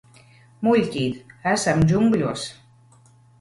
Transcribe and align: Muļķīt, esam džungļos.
Muļķīt, 0.67 1.19
esam 1.51 1.85
džungļos. 1.93 2.47